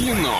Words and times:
Кино, 0.00 0.32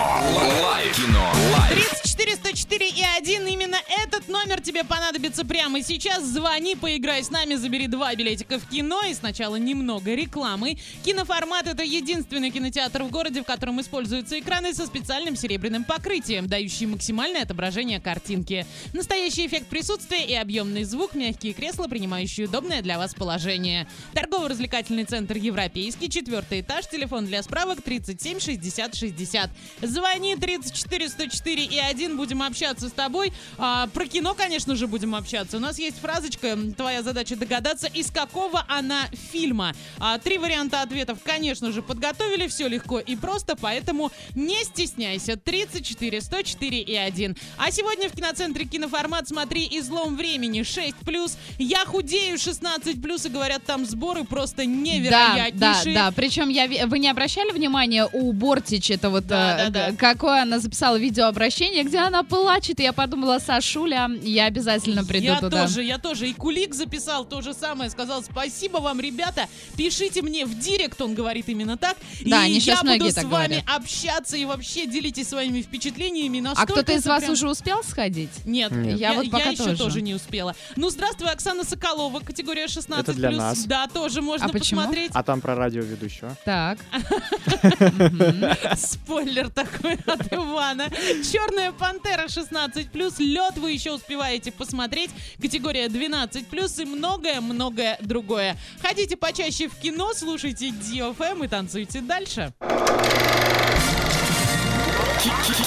Лайкино. 0.63 0.63
Лайкино. 0.63 1.23
Лайкино. 1.53 2.00
404 2.31 2.89
и 2.89 3.03
1. 3.17 3.45
Именно 3.45 3.75
этот 4.05 4.29
номер 4.29 4.61
тебе 4.61 4.85
понадобится 4.85 5.43
прямо 5.43 5.83
сейчас. 5.83 6.23
Звони, 6.23 6.75
поиграй 6.75 7.21
с 7.23 7.29
нами, 7.29 7.55
забери 7.55 7.87
два 7.87 8.15
билетика 8.15 8.57
в 8.57 8.69
кино 8.69 9.01
и 9.03 9.13
сначала 9.13 9.57
немного 9.57 10.13
рекламы. 10.15 10.77
Киноформат— 11.03 11.67
это 11.67 11.83
единственный 11.83 12.49
кинотеатр 12.49 13.03
в 13.03 13.09
городе, 13.09 13.41
в 13.41 13.45
котором 13.45 13.81
используются 13.81 14.39
экраны 14.39 14.73
со 14.73 14.87
специальным 14.87 15.35
серебряным 15.35 15.83
покрытием, 15.83 16.47
дающие 16.47 16.87
максимальное 16.87 17.43
отображение 17.43 17.99
картинки. 17.99 18.65
Настоящий 18.93 19.45
эффект 19.45 19.67
присутствия 19.67 20.25
и 20.25 20.33
объемный 20.33 20.85
звук, 20.85 21.15
мягкие 21.15 21.51
кресла, 21.51 21.87
принимающие 21.89 22.47
удобное 22.47 22.81
для 22.81 22.97
вас 22.97 23.13
положение. 23.13 23.89
Торгово-развлекательный 24.13 25.03
центр 25.03 25.35
«Европейский», 25.35 26.09
четвертый 26.09 26.61
этаж, 26.61 26.87
телефон 26.87 27.25
для 27.25 27.43
справок 27.43 27.81
37 27.81 28.39
60 28.39 28.95
60. 28.95 29.49
Звони 29.81 30.37
34 30.37 31.09
104 31.09 31.65
и 31.65 31.77
один 31.77 32.20
будем 32.21 32.43
общаться 32.43 32.87
с 32.87 32.91
тобой. 32.91 33.33
А, 33.57 33.87
про 33.87 34.05
кино, 34.05 34.35
конечно 34.35 34.75
же, 34.75 34.85
будем 34.85 35.15
общаться. 35.15 35.57
У 35.57 35.59
нас 35.59 35.79
есть 35.79 35.99
фразочка, 35.99 36.55
твоя 36.77 37.01
задача 37.01 37.35
догадаться, 37.35 37.87
из 37.87 38.11
какого 38.11 38.63
она 38.67 39.07
фильма. 39.31 39.73
А, 39.97 40.19
три 40.19 40.37
варианта 40.37 40.83
ответов, 40.83 41.17
конечно 41.23 41.71
же, 41.71 41.81
подготовили, 41.81 42.47
все 42.47 42.67
легко 42.67 42.99
и 42.99 43.15
просто, 43.15 43.55
поэтому 43.55 44.11
не 44.35 44.63
стесняйся. 44.63 45.35
34 45.35 46.21
104 46.21 46.79
и 46.81 46.95
1. 46.95 47.35
А 47.57 47.71
сегодня 47.71 48.07
в 48.07 48.11
киноцентре 48.13 48.65
киноформат 48.65 49.27
смотри 49.27 49.67
«Излом 49.71 50.15
времени» 50.15 50.61
6+. 50.61 51.37
Я 51.57 51.85
худею 51.85 52.37
16+, 52.37 53.25
и 53.25 53.29
говорят, 53.29 53.63
там 53.65 53.83
сборы 53.87 54.25
просто 54.25 54.57
Да, 54.57 54.65
да, 54.65 54.67
невероятнейшие. 54.67 55.95
да. 55.95 56.11
Причем 56.11 56.49
я, 56.49 56.67
вы 56.85 56.99
не 56.99 57.09
обращали 57.09 57.49
внимания 57.51 58.07
у 58.13 58.31
Бортич, 58.31 58.91
это 58.91 59.09
вот 59.09 59.25
Да, 59.25 59.67
э, 59.67 59.69
да, 59.71 59.89
да. 59.89 59.95
какое 59.97 60.43
она 60.43 60.59
записала 60.59 60.97
видеообращение, 60.97 61.83
где 61.83 61.99
она 61.99 62.10
плачет, 62.23 62.79
и 62.79 62.83
я 62.83 62.93
подумала, 62.93 63.39
Сашуля, 63.39 64.09
я 64.21 64.45
обязательно 64.45 65.03
приду 65.05 65.25
я 65.25 65.39
туда. 65.39 65.63
тоже, 65.63 65.83
я 65.83 65.97
тоже. 65.97 66.29
И 66.29 66.33
Кулик 66.33 66.73
записал 66.73 67.25
то 67.25 67.41
же 67.41 67.53
самое, 67.53 67.89
сказал 67.89 68.23
спасибо 68.23 68.77
вам, 68.77 68.99
ребята. 68.99 69.47
Пишите 69.77 70.21
мне 70.21 70.45
в 70.45 70.57
директ, 70.59 70.99
он 71.01 71.13
говорит 71.15 71.49
именно 71.49 71.77
так. 71.77 71.97
Да, 72.25 72.43
и 72.45 72.51
они 72.51 72.59
я 72.59 72.81
буду 72.83 73.09
с 73.11 73.15
вами 73.15 73.27
говорят. 73.29 73.63
общаться 73.67 74.37
и 74.37 74.45
вообще 74.45 74.85
делитесь 74.85 75.29
своими 75.29 75.61
впечатлениями. 75.61 76.39
А 76.39 76.43
Настолько 76.43 76.73
кто-то 76.73 76.93
из 76.93 77.05
вас 77.05 77.21
прям- 77.21 77.33
уже 77.33 77.49
успел 77.49 77.83
сходить? 77.83 78.29
Нет, 78.45 78.71
Нет. 78.71 78.99
я, 78.99 79.11
Я 79.11 79.13
вот 79.15 79.31
пока 79.31 79.49
еще 79.49 79.63
тоже. 79.63 79.77
тоже 79.77 80.01
не 80.01 80.13
успела. 80.13 80.55
Ну, 80.75 80.89
здравствуй, 80.89 81.29
Оксана 81.31 81.63
Соколова, 81.63 82.19
категория 82.19 82.65
16+. 82.67 82.99
Это 82.99 83.13
для 83.13 83.31
нас. 83.31 83.63
Да, 83.65 83.87
тоже 83.87 84.21
можно 84.21 84.45
А 84.47 84.49
почему? 84.49 84.81
посмотреть. 84.81 85.11
А 85.13 85.23
там 85.23 85.41
про 85.41 85.55
радиоведущего. 85.55 86.35
Так. 86.45 86.77
Спойлер 88.77 89.49
такой 89.49 89.93
от 90.05 90.31
Ивана. 90.33 90.89
Черная 91.31 91.71
пантера 92.01 92.27
16 92.27 92.91
лед 93.19 93.57
вы 93.57 93.71
еще 93.71 93.91
успеваете 93.91 94.51
посмотреть. 94.51 95.11
Категория 95.41 95.87
12 95.87 96.47
и 96.79 96.85
многое-многое 96.85 97.97
другое. 98.01 98.57
Ходите 98.81 99.15
почаще 99.17 99.67
в 99.67 99.75
кино, 99.75 100.13
слушайте 100.13 100.69
DFM 100.69 101.45
и 101.45 101.47
танцуйте 101.47 102.01
дальше. 102.01 102.53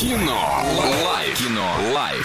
Кино. 0.00 0.64
Лайф. 1.04 1.38
Кино. 1.38 1.74
Лайф. 1.94 2.22